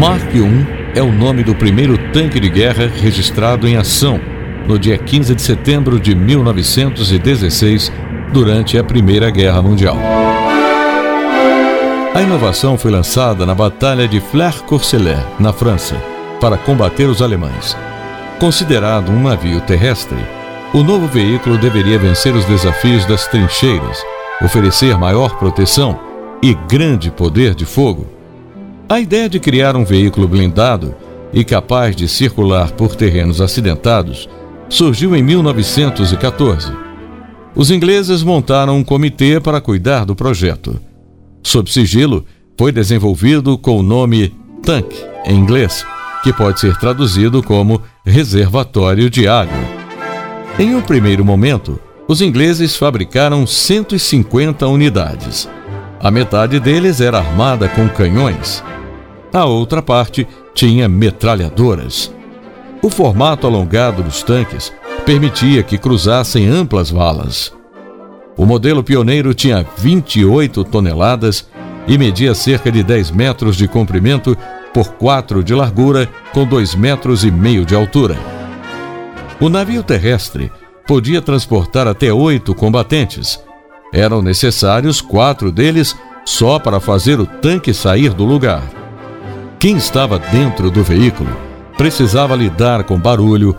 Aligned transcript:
Mark 0.00 0.34
I 0.34 0.98
é 0.98 1.02
o 1.02 1.12
nome 1.12 1.44
do 1.44 1.54
primeiro 1.54 1.98
tanque 2.10 2.40
de 2.40 2.48
guerra 2.48 2.86
registrado 2.86 3.68
em 3.68 3.76
ação 3.76 4.18
no 4.66 4.78
dia 4.78 4.96
15 4.96 5.34
de 5.34 5.42
setembro 5.42 6.00
de 6.00 6.14
1916, 6.14 7.92
durante 8.32 8.78
a 8.78 8.82
Primeira 8.82 9.30
Guerra 9.30 9.60
Mundial. 9.60 9.98
A 12.14 12.22
inovação 12.22 12.78
foi 12.78 12.90
lançada 12.90 13.44
na 13.44 13.54
Batalha 13.54 14.08
de 14.08 14.22
Flers-Courcelette, 14.22 15.22
na 15.38 15.52
França, 15.52 15.96
para 16.40 16.56
combater 16.56 17.04
os 17.04 17.20
alemães. 17.20 17.76
Considerado 18.38 19.10
um 19.10 19.24
navio 19.24 19.60
terrestre, 19.60 20.16
o 20.72 20.82
novo 20.82 21.08
veículo 21.08 21.58
deveria 21.58 21.98
vencer 21.98 22.34
os 22.34 22.46
desafios 22.46 23.04
das 23.04 23.26
trincheiras, 23.26 24.02
oferecer 24.42 24.96
maior 24.96 25.38
proteção 25.38 26.00
e 26.42 26.54
grande 26.54 27.10
poder 27.10 27.54
de 27.54 27.66
fogo. 27.66 28.19
A 28.90 28.98
ideia 28.98 29.28
de 29.28 29.38
criar 29.38 29.76
um 29.76 29.84
veículo 29.84 30.26
blindado 30.26 30.96
e 31.32 31.44
capaz 31.44 31.94
de 31.94 32.08
circular 32.08 32.72
por 32.72 32.96
terrenos 32.96 33.40
acidentados 33.40 34.28
surgiu 34.68 35.14
em 35.14 35.22
1914. 35.22 36.72
Os 37.54 37.70
ingleses 37.70 38.24
montaram 38.24 38.76
um 38.76 38.82
comitê 38.82 39.38
para 39.38 39.60
cuidar 39.60 40.04
do 40.04 40.16
projeto. 40.16 40.80
Sob 41.40 41.70
sigilo, 41.70 42.26
foi 42.58 42.72
desenvolvido 42.72 43.56
com 43.56 43.78
o 43.78 43.82
nome 43.82 44.34
Tank, 44.60 44.92
em 45.24 45.38
inglês, 45.38 45.86
que 46.24 46.32
pode 46.32 46.58
ser 46.58 46.76
traduzido 46.76 47.44
como 47.44 47.80
reservatório 48.04 49.08
de 49.08 49.28
água. 49.28 49.60
Em 50.58 50.74
um 50.74 50.82
primeiro 50.82 51.24
momento, 51.24 51.78
os 52.08 52.20
ingleses 52.20 52.74
fabricaram 52.74 53.46
150 53.46 54.66
unidades. 54.66 55.48
A 56.00 56.10
metade 56.10 56.58
deles 56.58 57.00
era 57.00 57.18
armada 57.18 57.68
com 57.68 57.88
canhões. 57.88 58.64
A 59.32 59.44
outra 59.44 59.80
parte 59.80 60.26
tinha 60.54 60.88
metralhadoras. 60.88 62.12
O 62.82 62.90
formato 62.90 63.46
alongado 63.46 64.02
dos 64.02 64.22
tanques 64.22 64.72
permitia 65.06 65.62
que 65.62 65.78
cruzassem 65.78 66.48
amplas 66.48 66.90
valas. 66.90 67.52
O 68.36 68.44
modelo 68.44 68.82
pioneiro 68.82 69.34
tinha 69.34 69.66
28 69.78 70.64
toneladas 70.64 71.48
e 71.86 71.96
media 71.98 72.34
cerca 72.34 72.72
de 72.72 72.82
10 72.82 73.10
metros 73.10 73.56
de 73.56 73.68
comprimento 73.68 74.36
por 74.72 74.92
4 74.92 75.42
de 75.44 75.54
largura, 75.54 76.08
com 76.32 76.46
2 76.46 76.74
metros 76.74 77.24
e 77.24 77.30
meio 77.30 77.64
de 77.64 77.74
altura. 77.74 78.16
O 79.40 79.48
navio 79.48 79.82
terrestre 79.82 80.50
podia 80.86 81.22
transportar 81.22 81.86
até 81.86 82.12
oito 82.12 82.54
combatentes. 82.54 83.42
Eram 83.92 84.22
necessários 84.22 85.00
quatro 85.00 85.50
deles 85.52 85.96
só 86.24 86.58
para 86.58 86.80
fazer 86.80 87.18
o 87.18 87.26
tanque 87.26 87.72
sair 87.72 88.12
do 88.12 88.24
lugar. 88.24 88.79
Quem 89.60 89.76
estava 89.76 90.18
dentro 90.18 90.70
do 90.70 90.82
veículo 90.82 91.36
precisava 91.76 92.34
lidar 92.34 92.82
com 92.84 92.98
barulho, 92.98 93.54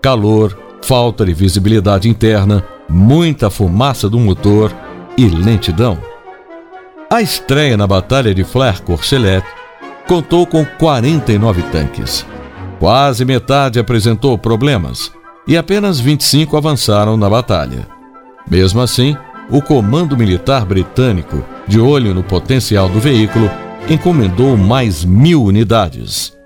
calor, 0.00 0.58
falta 0.80 1.22
de 1.22 1.34
visibilidade 1.34 2.08
interna, 2.08 2.64
muita 2.88 3.50
fumaça 3.50 4.08
do 4.08 4.18
motor 4.18 4.74
e 5.18 5.28
lentidão. 5.28 5.98
A 7.12 7.20
estreia 7.20 7.76
na 7.76 7.86
Batalha 7.86 8.34
de 8.34 8.42
Flers-Courcelette 8.42 9.46
contou 10.08 10.46
com 10.46 10.64
49 10.64 11.62
tanques. 11.64 12.24
Quase 12.78 13.26
metade 13.26 13.78
apresentou 13.78 14.38
problemas 14.38 15.12
e 15.46 15.58
apenas 15.58 16.00
25 16.00 16.56
avançaram 16.56 17.18
na 17.18 17.28
batalha. 17.28 17.86
Mesmo 18.50 18.80
assim, 18.80 19.14
o 19.50 19.60
Comando 19.60 20.16
Militar 20.16 20.64
Britânico, 20.64 21.44
de 21.68 21.78
olho 21.78 22.14
no 22.14 22.22
potencial 22.22 22.88
do 22.88 22.98
veículo, 22.98 23.50
encomendou 23.88 24.56
mais 24.56 25.04
mil 25.04 25.44
unidades. 25.44 26.36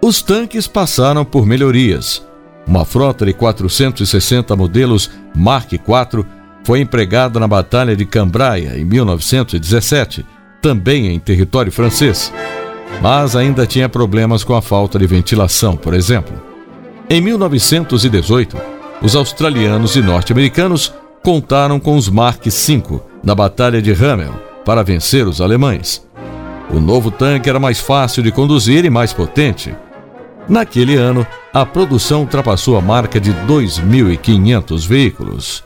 Os 0.00 0.22
tanques 0.22 0.66
passaram 0.66 1.24
por 1.24 1.46
melhorias. 1.46 2.24
Uma 2.66 2.84
frota 2.84 3.24
de 3.24 3.32
460 3.32 4.54
modelos 4.56 5.10
Mark 5.34 5.72
IV 5.72 6.24
foi 6.64 6.80
empregada 6.80 7.38
na 7.38 7.46
Batalha 7.46 7.96
de 7.96 8.04
Cambrai 8.04 8.66
em 8.66 8.84
1917, 8.84 10.26
também 10.60 11.08
em 11.08 11.18
território 11.18 11.70
francês 11.70 12.32
mas 13.00 13.36
ainda 13.36 13.66
tinha 13.66 13.88
problemas 13.88 14.44
com 14.44 14.54
a 14.54 14.62
falta 14.62 14.98
de 14.98 15.06
ventilação, 15.06 15.76
por 15.76 15.94
exemplo. 15.94 16.40
Em 17.08 17.20
1918, 17.20 18.56
os 19.02 19.14
australianos 19.14 19.96
e 19.96 20.02
norte-americanos 20.02 20.92
contaram 21.22 21.78
com 21.78 21.96
os 21.96 22.08
Mark 22.08 22.44
V 22.44 23.00
na 23.22 23.34
Batalha 23.34 23.82
de 23.82 23.92
Hamel 23.92 24.34
para 24.64 24.82
vencer 24.82 25.26
os 25.26 25.40
alemães. 25.40 26.05
O 26.70 26.80
novo 26.80 27.10
tanque 27.10 27.48
era 27.48 27.60
mais 27.60 27.78
fácil 27.78 28.22
de 28.22 28.32
conduzir 28.32 28.84
e 28.84 28.90
mais 28.90 29.12
potente. 29.12 29.74
Naquele 30.48 30.96
ano, 30.96 31.26
a 31.52 31.64
produção 31.66 32.20
ultrapassou 32.20 32.76
a 32.76 32.80
marca 32.80 33.20
de 33.20 33.32
2.500 33.32 34.86
veículos. 34.86 35.64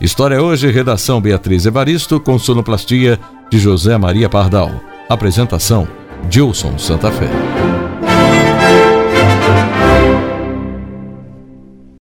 História 0.00 0.42
hoje, 0.42 0.70
redação 0.70 1.20
Beatriz 1.20 1.64
Evaristo, 1.64 2.18
com 2.18 2.38
sonoplastia 2.38 3.18
de 3.50 3.58
José 3.58 3.96
Maria 3.96 4.28
Pardal. 4.28 4.70
Apresentação 5.08 5.86
Gilson 6.28 6.76
Santa 6.78 7.10
Fé. 7.10 7.28